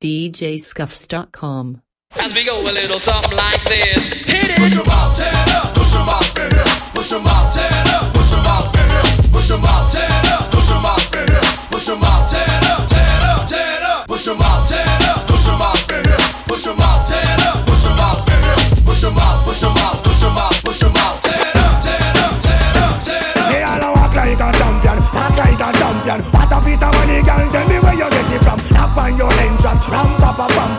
DJScuffs.com. 0.00 1.82
As 2.18 2.32
we 2.34 2.44
go 2.44 2.58
a 2.60 2.72
little 2.72 2.98
something 2.98 3.36
like 3.36 3.62
this. 3.64 4.04
Hit 4.24 4.50
it. 4.50 4.56
Push 4.56 4.72
'em 4.72 4.88
out, 4.88 5.16
tear 5.16 5.28
it 5.28 5.54
up, 5.54 5.74
push 5.74 5.94
'em 5.94 6.08
out, 6.08 6.38
in 6.40 6.50
here. 6.50 6.64
Push 6.94 7.12
'em 7.12 7.26
out, 7.26 7.52
tear 7.52 7.68
it 7.68 7.88
up, 7.94 8.12
push 8.14 8.32
'em 8.32 8.46
out, 8.46 8.74
in 8.80 8.88
here. 8.90 9.28
Push 9.30 9.50
'em 9.50 9.64
out, 9.64 9.92
tear 9.92 10.08
it 10.08 10.32
up, 10.32 10.50
push 10.50 10.70
'em 10.70 10.84
out, 10.88 11.14
in 11.14 11.28
here. 11.28 11.44
Push 11.70 11.88
'em 11.88 12.02
out, 12.02 12.24
tear 12.30 12.48
it 12.48 12.64
up, 12.72 12.88
tear 12.88 13.04
it 13.04 13.24
up, 13.28 13.46
tear 13.46 13.76
it 13.76 13.84
up. 13.84 14.08
Push 14.08 14.26
'em 14.26 14.40
out, 14.40 14.68
tear 14.68 14.88
it 14.88 15.04
up, 15.04 15.20
push 15.28 15.46
'em 15.46 15.60
out, 15.60 15.92
in 15.92 16.04
here. 16.08 16.24
Push 16.48 16.66
'em 16.66 16.80
out, 16.80 17.00
tear 17.06 17.28
it 17.28 17.44
up, 17.46 17.60
push 17.68 17.84
'em 17.84 18.00
out, 18.00 18.24
in 18.32 18.40
here. 18.40 18.64
Push 18.88 19.04
'em 19.04 19.18
out, 19.20 19.38
push 19.44 19.62
'em 19.62 19.76
out, 19.84 20.00
push 20.02 20.22
'em 20.24 20.38
out, 20.40 20.56
push 20.64 20.82
'em 20.82 20.96
out. 20.96 21.16
Tear 21.20 21.44
it 21.44 21.56
up, 21.60 21.76
tear 21.84 22.00
it 22.00 22.16
up, 22.24 22.34
tear 22.40 22.56
it 22.56 22.76
up, 22.80 22.96
tear 23.04 23.20
it 23.20 23.36
up. 23.36 23.52
Me 23.52 23.58
all 23.68 23.84
walk 23.94 24.14
like 24.16 24.40
a 24.40 24.48
champion, 24.58 24.98
talk 25.14 25.36
like 25.36 25.60
a 25.60 25.70
champion. 25.78 26.20
What 26.32 26.52
a 26.52 26.58
piece 26.64 26.82
of 26.82 26.90
money, 26.96 27.20
girl. 27.22 27.44
Tell 27.52 27.66
me 27.68 27.76
where 27.84 27.94
you 27.94 28.08
get 28.10 28.19
on 29.00 29.16
your 29.16 29.32
entrance, 29.32 29.88
ram 29.88 30.10
pa 30.20 30.30
pa 30.36 30.46
pam. 30.56 30.70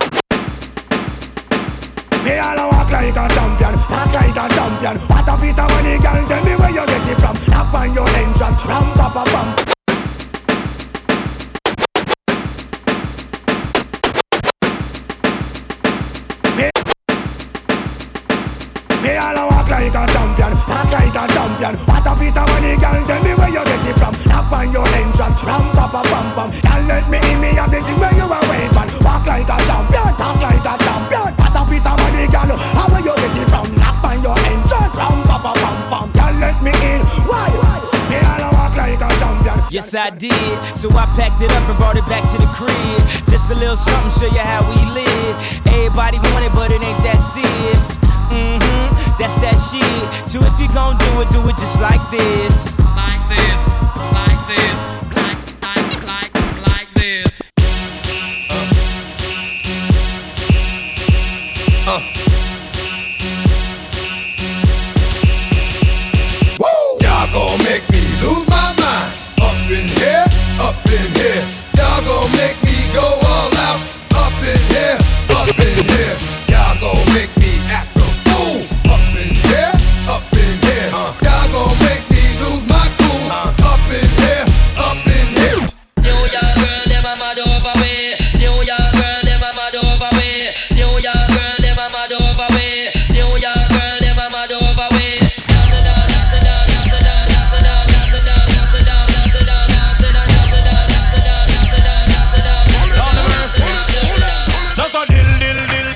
Me 2.23 2.37
all 2.37 2.59
a 2.59 2.65
walk 2.69 2.91
like 2.91 3.17
a 3.17 3.25
champion, 3.33 3.75
talk 3.89 4.13
like 4.13 4.37
a 4.37 4.45
champion. 4.55 4.97
What 5.09 5.27
a 5.27 5.37
piece 5.41 5.57
of 5.57 5.69
money, 5.73 5.97
girl. 5.97 6.21
Tell 6.29 6.43
me 6.45 6.53
where 6.55 6.69
you 6.69 6.85
get 6.85 7.07
it 7.11 7.17
from. 7.17 7.35
Knock 7.49 7.73
on 7.73 7.93
your 7.95 8.09
entrance, 8.09 8.63
ram 8.69 8.85
pa 8.93 9.09
pa 9.09 9.23
pam. 9.33 9.47
Me 19.01 19.17
all 19.17 19.37
a 19.37 19.43
walk 19.49 19.69
like 19.69 19.95
a 19.95 20.05
champion, 20.13 20.53
talk 20.69 20.91
like 20.91 21.17
a 21.21 21.25
champion. 21.33 21.75
What 21.89 22.05
a 22.05 22.13
piece 22.19 22.37
of 22.37 22.47
money, 22.49 22.75
girl. 22.77 23.05
Tell 23.07 23.20
crib. 42.61 43.01
Just 43.25 43.49
a 43.49 43.55
little 43.55 43.77
something, 43.77 44.13
show 44.13 44.29
you 44.33 44.45
how 44.45 44.61
we 44.69 44.77
live. 44.93 45.33
Everybody 45.65 46.19
want 46.29 46.45
it, 46.45 46.53
but 46.53 46.71
it 46.71 46.81
ain't 46.81 47.01
that 47.03 47.17
serious. 47.17 47.97
Mm-hmm, 48.29 49.17
that's 49.17 49.37
that 49.41 49.57
shit. 49.57 50.29
So 50.29 50.39
if 50.45 50.55
you 50.61 50.67
gon' 50.69 50.97
do 50.97 51.21
it, 51.21 51.29
do 51.33 51.41
it 51.49 51.57
just 51.57 51.81
like 51.81 52.03
this. 52.11 52.77
Like 52.95 53.23
this. 53.29 53.70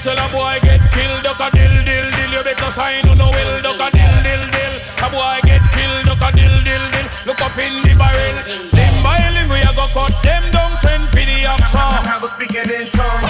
Dill, 0.05 0.21
a 0.21 0.29
boy 0.29 0.59
get 0.61 0.81
killed. 0.93 1.23
Duck 1.23 1.41
a 1.41 1.49
dill 1.49 1.75
dill 1.83 2.07
dill, 2.11 2.31
you 2.31 2.43
better 2.43 2.69
sign 2.69 3.07
on 3.09 3.17
no 3.17 3.29
will. 3.33 3.61
Duck 3.61 3.81
a 3.81 3.89
dill 3.89 4.17
dill 4.21 4.45
dill, 4.53 4.75
a 5.01 5.07
boy 5.09 5.39
get 5.49 5.65
killed. 5.73 6.05
Duck 6.05 6.21
a 6.21 6.29
dill 6.37 6.55
dill 6.61 6.85
dill, 6.93 7.07
look 7.25 7.41
up 7.41 7.57
in 7.57 7.81
the 7.81 7.93
barrel. 7.97 8.37
By 9.01 9.17
limb, 9.33 9.49
we 9.49 9.59
a 9.65 9.71
go 9.73 9.89
cut 9.89 10.13
them 10.21 10.45
down, 10.53 10.77
send 10.77 11.09
for 11.09 11.25
the 11.25 11.49
oxa. 11.49 11.81
Have 12.05 12.23
a 12.23 12.27
speaking 12.29 12.69
in 12.69 12.87
tongue. 12.93 13.25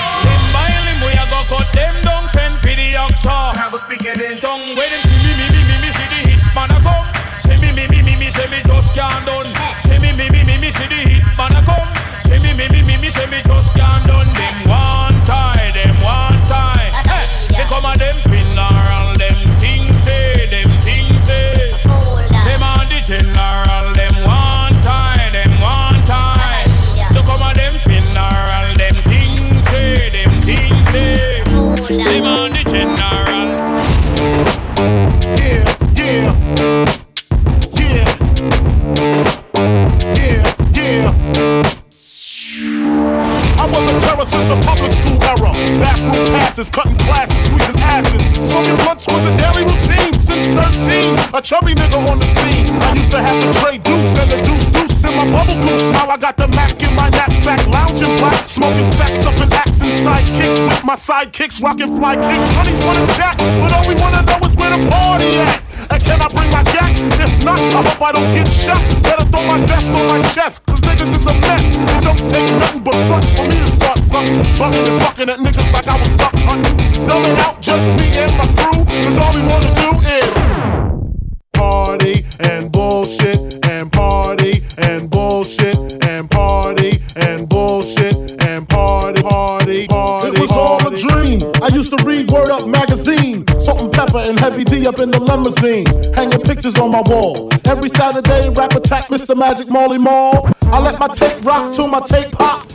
By 0.52 0.68
limb, 0.84 1.00
we 1.00 1.16
a 1.16 1.25
go 1.31 1.40
cut 1.47 1.68
them 1.72 1.96
down, 2.03 2.28
send 2.28 2.59
for 2.59 2.75
the 2.75 2.94
oxa. 3.00 3.56
Have 3.56 3.74
a 3.74 3.80
speaking 3.80 4.19
in 4.19 4.40
Tongue 4.40 4.75
where 4.75 4.90
them 4.92 5.02
see 5.07 5.19
me, 5.24 5.31
me, 5.40 5.47
me, 5.56 5.62
me, 5.63 5.75
me, 5.80 5.90
see 5.96 6.07
the 6.12 6.19
hit 6.28 6.44
man 6.56 6.72
a 6.72 6.80
come. 6.84 7.07
See 7.40 7.57
me, 7.57 7.72
me, 7.72 7.88
me, 7.88 8.03
me, 8.03 8.16
me, 8.16 8.30
say 8.30 8.47
me 8.52 8.59
just 8.68 8.94
can't 8.94 9.25
done. 9.25 9.52
See 9.81 10.00
me, 10.00 10.12
me, 10.12 10.30
me, 10.30 10.44
me, 10.44 10.57
me, 10.57 10.69
see 10.72 10.88
the 10.88 11.00
hit 11.07 11.24
man 11.40 11.56
a 11.56 11.62
come. 11.63 11.92
See 12.28 12.40
me, 12.40 12.52
me, 12.53 12.68
me, 12.68 12.84
me, 12.84 12.97
me, 12.97 13.09
say 13.09 13.28
me 13.28 13.42
just 13.44 13.74
can't 13.74 14.07
done. 14.07 14.31
Them 14.34 14.69
one 14.69 14.84
Passes, 46.65 46.69
cutting 46.69 46.97
classes, 47.05 47.41
squeezing 47.45 47.81
asses. 47.81 48.49
Smoking 48.49 48.77
blunts 48.77 49.07
was 49.07 49.25
a 49.25 49.33
daily 49.37 49.63
routine 49.65 50.13
since 50.17 50.47
13. 50.47 51.17
A 51.33 51.41
chubby 51.41 51.73
nigga 51.75 51.97
on 52.09 52.19
the 52.19 52.25
scene. 52.25 52.65
I 52.81 52.93
used 52.93 53.11
to 53.11 53.21
have 53.21 53.37
to 53.43 53.59
trade 53.59 53.83
deuce 53.83 54.19
and 54.19 54.31
the 54.31 54.37
deuce 54.41 54.67
deuce 54.71 55.03
in 55.03 55.13
my 55.17 55.25
bubble 55.29 55.61
goose. 55.61 55.89
Now 55.89 56.07
I 56.09 56.17
got 56.17 56.37
the 56.37 56.47
Mac 56.47 56.81
in 56.81 56.93
my 56.95 57.09
knapsack, 57.09 57.67
lounging 57.67 58.15
black, 58.17 58.47
smoking 58.47 58.89
sacks 58.93 59.25
up 59.25 59.35
in 59.35 59.51
accent 59.53 59.93
sidekicks 60.01 60.59
with 60.65 60.83
my 60.83 60.95
sidekicks, 60.95 61.61
rocking 61.61 61.97
fly 61.97 62.15
kicks. 62.15 62.47
Honeys 62.55 62.81
wanna 62.83 63.07
chat, 63.13 63.37
but 63.37 63.73
all 63.73 63.85
we 63.87 63.95
wanna 63.95 64.21
know 64.23 64.39
is 64.47 64.55
where 64.55 64.71
the 64.77 64.81
party 64.89 65.37
at. 65.37 65.61
And 65.89 66.01
can 66.01 66.21
I 66.21 66.27
bring 66.29 66.49
my 66.51 66.63
jack? 66.73 66.91
If 67.21 67.45
not, 67.45 67.59
I 67.59 67.81
hope 67.83 68.01
I 68.01 68.11
don't 68.11 68.31
get 68.33 68.47
shot. 68.47 68.81
Better 69.03 69.25
throw 69.29 69.43
my 69.45 69.59
vest 69.65 69.91
on 69.91 70.07
my 70.07 70.21
chest, 70.29 70.65
cause 70.65 70.81
niggas 70.81 71.13
is 71.13 71.25
a 71.25 71.33
mess. 71.45 71.61
It 71.61 72.03
don't 72.03 72.23
take 72.29 72.49
nothing 72.57 72.83
but 72.83 72.95
front 73.07 73.25
for 73.37 73.45
me 73.45 73.57
to 73.61 73.69
start 73.77 73.99
something. 73.99 74.41
Bucking 74.57 74.87
and 74.89 74.99
bucking 74.99 75.29
at 75.29 75.39
niggas 75.39 75.71
like 75.73 75.87
I 75.87 75.99
was 75.99 76.17
duck 76.17 76.34
hunting. 76.63 77.05
Dumbing 77.05 77.38
out 77.39 77.61
just 77.61 77.85
me 77.99 78.07
and 78.17 78.31
my 78.38 78.45
crew, 78.55 78.85
cause 78.85 79.17
all 79.17 79.33
we 79.33 79.41
wanna 79.47 79.71
do 79.75 79.89
is 80.07 80.45
party 81.53 82.25
and 82.39 82.71
bullshit 82.71 83.66
and 83.67 83.91
party 83.91 84.63
and 84.77 85.09
bullshit 85.09 86.03
and 86.05 86.29
party 86.29 86.99
and 87.15 87.47
bullshit 87.47 88.44
and 88.44 88.67
party, 88.69 89.21
party, 89.21 89.88
party. 89.88 90.27
It 90.29 90.39
was 90.39 90.51
all 90.51 90.85
a 90.88 90.97
dream. 90.97 91.41
I 91.61 91.67
used 91.73 91.97
to 91.97 92.03
read 92.05 92.29
Word 92.29 92.49
Up 92.49 92.67
magazine. 92.67 93.45
Salt-N-Pepa 93.59 94.29
and 94.29 94.39
heavy 94.39 94.63
D 94.63 94.88
up 94.88 94.99
in 94.99 95.11
the 95.11 95.19
limousine. 95.19 95.85
Hanging 96.13 96.41
pictures 96.41 96.77
on 96.77 96.91
my 96.91 97.01
wall. 97.05 97.49
Every 97.65 97.89
Saturday, 97.89 98.49
rap 98.49 98.73
attack 98.75 99.07
Mr. 99.07 99.35
Magic 99.35 99.69
Marley 99.69 99.97
Marl. 99.97 100.49
I 100.63 100.79
let 100.79 100.99
my 100.99 101.07
tape 101.07 101.44
rock 101.44 101.73
till 101.73 101.88
my 101.88 101.99
tape 102.01 102.31
pop. 102.31 102.75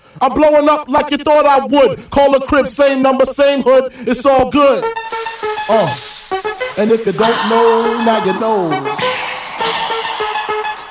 I'm 0.21 0.33
blowing 0.33 0.69
up 0.69 0.87
like 0.87 1.09
you 1.09 1.17
thought 1.17 1.45
I 1.45 1.65
would. 1.65 2.09
Call 2.11 2.35
a 2.35 2.45
crib, 2.45 2.67
same 2.67 3.01
number, 3.01 3.25
same 3.25 3.63
hood. 3.63 3.91
It's 4.07 4.25
all 4.25 4.51
good. 4.51 4.83
Uh. 5.67 5.97
And 6.77 6.91
if 6.91 7.05
you 7.05 7.11
don't 7.11 7.49
know, 7.49 8.03
now 8.05 8.23
you 8.23 8.39
know. 8.39 8.69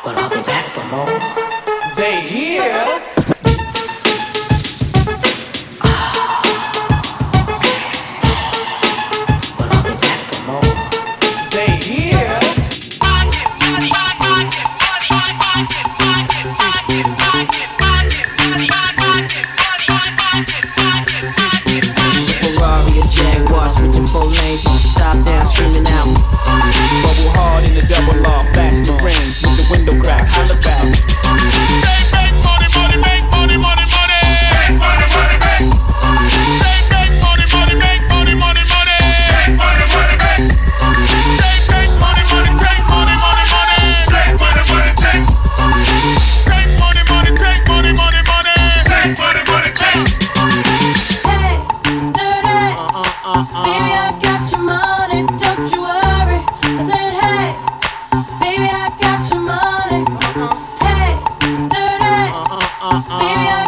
But 0.05 0.17
I'll 0.17 0.31
be 0.31 0.43
back 0.43 0.67
for 0.75 0.85
more. 0.85 1.95
They 1.97 2.21
here. 2.23 3.10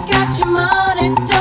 got 0.07 0.39
your 0.39 0.49
money. 0.49 1.32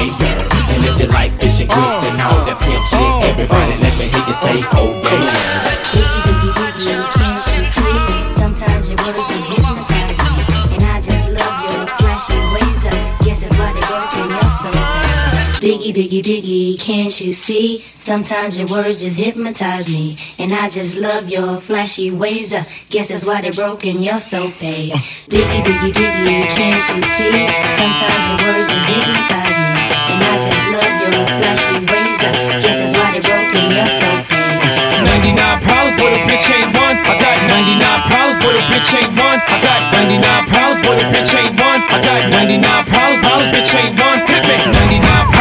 hey 0.00 0.10
girl. 0.18 0.42
And 0.72 0.84
if 0.84 1.00
you 1.00 1.06
like 1.08 1.32
fish 1.40 1.60
and 1.60 1.68
grits 1.68 2.04
and 2.08 2.20
all 2.20 2.44
that 2.48 2.58
pimp 2.64 2.84
shit, 2.88 3.00
oh. 3.00 3.30
everybody 3.30 3.76
let 3.84 3.94
me 3.98 4.08
hear 4.08 4.24
you 4.26 4.34
say, 4.34 4.56
oh 4.72 4.96
yeah. 5.02 5.60
Can't 7.20 7.44
you 7.58 7.64
see? 7.64 8.22
Sometimes 8.32 8.88
your 8.88 8.98
words 8.98 9.28
just 9.28 9.48
hypnotize 9.50 10.18
me, 10.18 10.74
and 10.74 10.82
I 10.84 11.00
just 11.00 11.28
love 11.30 11.58
your 11.68 11.86
flashy 11.98 12.38
ways. 12.54 12.86
I 12.86 13.24
guess 13.24 13.42
that's 13.42 13.58
why 13.58 13.72
they 13.72 13.84
rotate 13.92 14.30
your 14.30 14.50
soul. 14.50 15.00
Biggie, 15.60 15.92
biggie, 15.92 16.22
biggie, 16.24 16.80
can't 16.80 17.20
you 17.20 17.34
see? 17.34 17.84
Sometimes 17.92 18.58
your 18.58 18.68
words 18.68 19.04
just 19.04 19.20
hypnotize 19.20 19.88
me. 19.90 20.16
And 20.38 20.54
I 20.54 20.70
just 20.70 20.96
love 20.98 21.28
your 21.28 21.58
flashy 21.58 22.10
ways. 22.10 22.54
I 22.54 22.66
guess 22.88 23.10
that's 23.10 23.26
why 23.26 23.42
they 23.42 23.50
broke 23.50 23.84
in 23.84 24.02
your 24.02 24.20
soul, 24.20 24.50
paid. 24.52 24.94
Biggie, 25.28 25.62
biggie, 25.62 25.92
biggie, 25.92 26.46
can't 26.56 26.96
you 26.96 27.02
see? 27.04 27.46
Sometimes 27.76 28.28
your 28.28 28.54
words 28.54 28.68
just 28.68 28.88
hypnotize 28.88 29.56
me. 29.58 29.89
I 30.20 30.38
just 30.38 30.64
love 30.72 30.90
guess 32.60 32.92
why 32.92 33.10
they 33.12 33.20
broke 33.20 33.50
so 33.88 34.08
bad. 34.28 35.04
99 35.04 35.60
problems, 35.64 35.96
but 35.96 36.12
bitch 36.28 36.48
ain't 36.52 36.70
one. 36.76 36.96
I 37.08 37.16
got 37.16 37.40
99 37.48 38.02
problems, 38.04 38.38
but 38.44 38.54
bitch 38.68 38.92
ain't 38.94 39.16
one. 39.16 39.40
I 39.48 39.56
got 39.60 39.92
99 39.92 40.46
problems, 40.46 40.80
but 40.84 40.98
bitch 41.08 41.32
ain't 41.34 41.56
one. 41.56 41.80
I 41.88 41.98
got 42.00 42.28
99 42.28 42.84
problems, 42.86 43.20
problems, 43.24 43.50
bitch 43.50 43.72
ain't 43.74 43.98
one. 43.98 44.18
Hit 44.28 44.44
me 44.44 44.56
99 44.60 45.00
problems. 45.00 45.39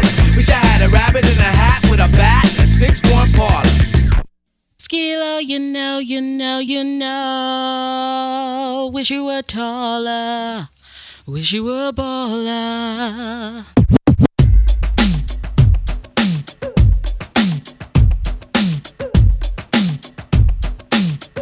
baller. 0.00 0.36
Wish 0.36 0.48
I 0.48 0.54
had 0.54 0.82
a 0.82 0.88
rabbit 0.88 1.24
in 1.24 1.38
a 1.38 1.42
hat 1.42 1.88
with 1.90 2.00
a 2.00 2.08
bat 2.16 2.44
and 2.58 2.64
a 2.64 2.66
six 2.66 3.00
parlor. 3.00 3.62
Skee-Lo, 4.78 5.38
you 5.38 5.58
know, 5.58 5.98
you 5.98 6.20
know, 6.20 6.58
you 6.58 6.82
know. 6.84 8.10
Wish 8.92 9.10
you 9.10 9.24
were 9.24 9.42
taller. 9.42 10.68
Wish 11.26 11.52
you 11.52 11.64
were 11.64 11.88
a 11.88 11.92
baller. 11.92 13.64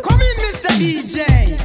Come 0.02 0.20
in, 0.20 0.36
Mr. 0.36 0.70
DJ 0.78 1.57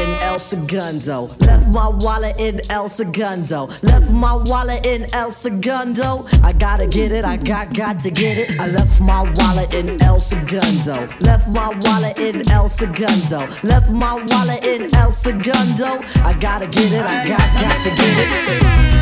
in 0.00 0.10
El 0.22 0.38
Segundo. 0.38 1.30
Left 1.40 1.68
my 1.68 1.88
wallet 1.88 2.38
in 2.40 2.60
El 2.70 2.88
Segundo. 2.88 3.68
Left 3.82 4.10
my 4.10 4.34
wallet 4.34 4.84
in 4.86 5.06
El 5.14 5.30
Segundo. 5.30 6.26
I 6.42 6.52
gotta 6.52 6.86
get 6.86 7.12
it, 7.12 7.24
I 7.24 7.36
got 7.36 7.74
got 7.74 7.98
to 8.00 8.10
get 8.10 8.38
it. 8.38 8.58
I 8.58 8.68
left 8.68 9.00
my 9.00 9.22
wallet 9.36 9.74
in 9.74 10.00
El 10.02 10.20
Segundo. 10.20 11.08
Left 11.20 11.48
my 11.54 11.68
wallet 11.82 12.18
in 12.18 12.48
El 12.50 12.68
Segundo. 12.68 13.38
Left 13.62 13.90
my 13.90 14.14
wallet 14.28 14.64
in 14.64 14.94
El 14.94 15.12
Segundo. 15.12 16.00
I 16.24 16.32
gotta 16.40 16.68
get 16.68 16.92
it, 16.92 17.02
I 17.02 17.26
got 17.28 17.46
got 17.60 17.80
to 17.82 17.90
get 17.90 18.94
it. 18.94 18.99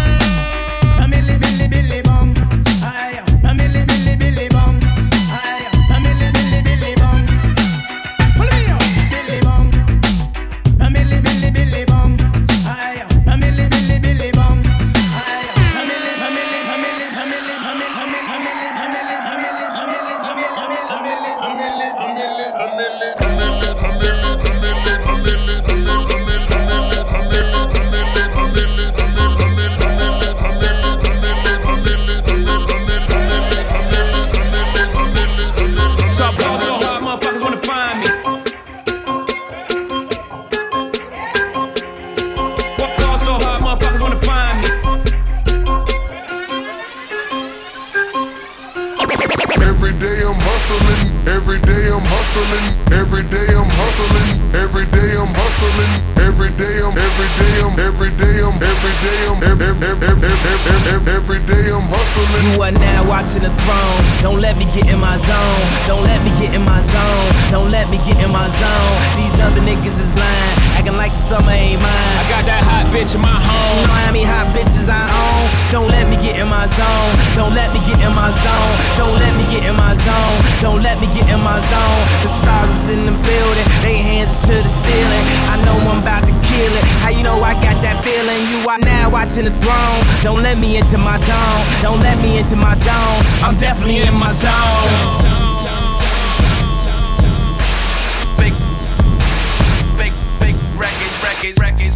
Don't 64.39 64.47
let 64.47 64.57
me 64.57 64.67
get 64.67 64.89
in 64.89 65.01
my 65.01 65.19
zone. 65.19 65.67
Don't 65.89 66.05
let 66.05 66.23
me 66.23 66.31
get 66.39 66.55
in 66.55 66.63
my 66.63 66.81
zone. 66.81 67.51
Don't 67.51 67.73
let 67.73 67.91
me 67.91 67.99
get 68.07 68.23
in 68.23 68.31
my 68.31 68.47
zone. 68.47 68.99
These 69.19 69.35
other 69.43 69.61
niggas 69.61 69.99
is 69.99 70.15
lying, 70.15 70.78
acting 70.89 70.97
like 70.97 71.13
the 71.13 71.19
summer 71.19 71.53
ain't 71.53 71.81
mine. 71.81 72.17
I 72.17 72.25
got 72.29 72.45
that 72.47 72.65
hot 72.65 72.89
bitch 72.93 73.15
in 73.15 73.21
my 73.21 73.37
home. 73.37 73.81
You 73.81 73.87
know 73.87 73.93
how 73.93 74.13
many 74.13 74.25
hot 74.25 74.49
bitches 74.57 74.89
I 74.89 75.05
own? 75.05 75.45
Don't 75.71 75.89
let 75.89 76.09
me 76.09 76.17
get 76.17 76.41
in 76.41 76.49
my 76.49 76.65
zone. 76.65 77.13
Don't 77.37 77.55
let 77.55 77.73
me 77.73 77.81
get 77.85 78.01
in 78.01 78.13
my 78.15 78.33
zone. 78.33 78.75
Don't 78.97 79.19
let 79.21 79.37
me 79.37 79.45
get 79.53 79.69
in 79.69 79.77
my 79.77 79.93
zone. 79.93 80.39
Don't 80.61 80.83
let 80.83 80.97
me 81.01 81.07
get 81.13 81.29
in 81.29 81.41
my 81.41 81.61
zone. 81.61 82.03
The 82.25 82.31
stars 82.33 82.73
is 82.73 82.97
in 82.97 83.05
the 83.05 83.13
building. 83.13 83.67
They 83.85 84.01
hands 84.01 84.41
to 84.49 84.55
the 84.57 84.69
ceiling. 84.69 85.25
I 85.53 85.61
know 85.65 85.77
I'm 85.77 86.01
about 86.01 86.25
to 86.25 86.35
kill 86.49 86.73
it. 86.73 86.85
How 87.05 87.11
you 87.13 87.23
know 87.23 87.37
I 87.43 87.53
got 87.61 87.77
that 87.85 88.01
feeling? 88.05 88.41
You 88.49 88.65
are 88.69 88.81
now 88.81 89.11
watching 89.11 89.45
the 89.45 89.55
throne. 89.61 90.01
Don't 90.25 90.43
let 90.43 90.57
me 90.57 90.79
into 90.79 90.97
my 90.97 91.17
zone. 91.21 91.63
Don't 91.83 92.01
let 92.01 92.17
me 92.19 92.39
into 92.39 92.57
my 92.57 92.75
zone. 92.75 93.21
I'm 93.45 93.57
definitely 93.57 94.01
in 94.01 94.15
my 94.15 94.33
zone. 94.33 95.78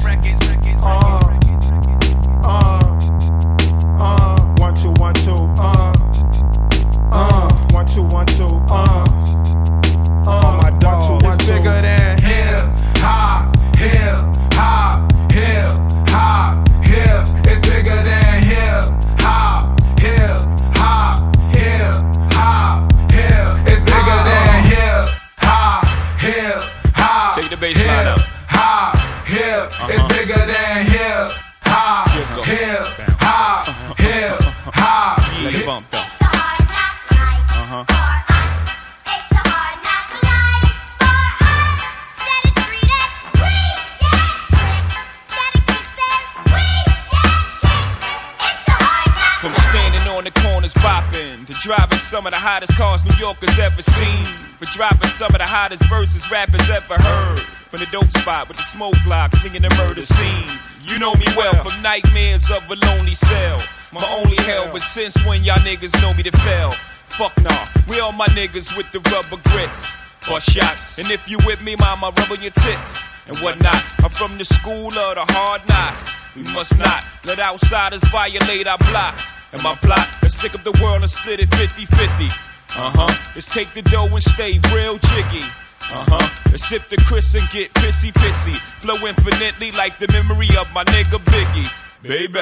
Records, 0.05 0.43
uh, 0.85 1.22
to 51.47 51.53
driving 51.55 51.99
some 51.99 52.27
of 52.27 52.33
the 52.33 52.39
hottest 52.39 52.75
cars 52.77 53.05
New 53.05 53.17
Yorkers 53.17 53.59
ever 53.59 53.83
seen. 53.83 54.25
For 54.59 54.67
dropping 54.67 55.11
some 55.11 55.35
of 55.35 55.39
the 55.39 55.47
hottest 55.47 55.83
verses 55.89 56.31
rappers 56.31 56.69
ever 56.71 56.95
heard. 57.03 57.41
From 57.69 57.81
the 57.81 57.87
dope 57.87 58.11
spot 58.19 58.49
with 58.49 58.57
the 58.57 58.65
smoke 58.65 58.95
block, 59.05 59.33
flinging 59.33 59.63
the 59.63 59.71
murder 59.77 60.03
scene. 60.03 60.59
You 60.85 60.99
know 60.99 61.15
me 61.15 61.27
well 61.37 61.55
from 61.65 61.83
nightmares 61.83 62.51
of 62.51 62.63
a 62.71 62.77
lonely 62.87 63.15
cell. 63.15 63.59
My 63.93 64.07
only 64.23 64.37
hell, 64.45 64.71
but 64.73 64.83
since 64.83 65.17
when 65.27 65.43
y'all 65.43 65.57
niggas 65.57 66.01
know 66.01 66.15
me 66.15 66.23
to 66.23 66.33
fail? 66.39 66.73
Fuck 67.07 67.37
nah, 67.43 67.67
we 67.89 68.01
all 68.01 68.13
my 68.13 68.27
niggas 68.29 68.77
with 68.77 68.91
the 68.93 69.01
rubber 69.11 69.41
grips. 69.51 69.97
Or 70.31 70.41
shots, 70.41 70.99
and 70.99 71.11
if 71.11 71.29
you 71.29 71.39
with 71.45 71.61
me, 71.61 71.75
mama, 71.81 72.13
rub 72.17 72.31
on 72.31 72.41
your 72.41 72.53
tits 72.53 73.09
and 73.27 73.37
whatnot. 73.39 73.83
I'm 73.99 74.11
from 74.11 74.39
the 74.39 74.45
school 74.45 74.97
of 74.97 75.17
the 75.17 75.25
hard 75.33 75.67
knocks. 75.69 76.15
We 76.37 76.43
must 76.55 76.79
not 76.79 77.05
let 77.27 77.41
outsiders 77.41 78.05
violate 78.05 78.69
our 78.69 78.79
blocks. 78.79 79.33
And 79.53 79.63
my 79.63 79.75
plot 79.75 80.09
stick 80.43 80.57
up 80.57 80.65
the 80.65 80.83
world 80.83 81.03
and 81.03 81.11
split 81.11 81.39
it 81.39 81.55
50 81.55 81.87
50. 81.87 82.05
Uh 82.75 82.91
huh. 82.91 83.31
Let's 83.35 83.49
take 83.49 83.73
the 83.75 83.83
dough 83.83 84.09
and 84.09 84.23
stay 84.23 84.59
real 84.75 84.99
jiggy. 84.99 85.47
Uh 85.87 86.05
huh. 86.09 86.51
Let's 86.51 86.69
sip 86.69 86.89
the 86.89 86.97
Chris 86.97 87.33
and 87.37 87.49
get 87.51 87.73
pissy 87.75 88.11
pissy. 88.11 88.57
Flow 88.81 88.97
infinitely 89.07 89.71
like 89.71 90.01
the 90.01 90.09
memory 90.11 90.49
of 90.59 90.67
my 90.73 90.83
nigga 90.85 91.23
Biggie. 91.23 91.71
Baby. 92.03 92.41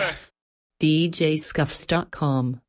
DJScuffs.com. 0.81 2.63